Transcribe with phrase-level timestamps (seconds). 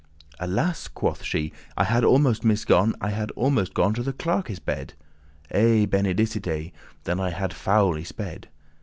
[0.39, 4.95] "Alas!" quoth she, "I had almost misgone I had almost gone to the clerkes' bed.
[5.51, 5.85] Ey!
[5.85, 6.71] Benedicite,
[7.03, 8.47] then had I foul y sped."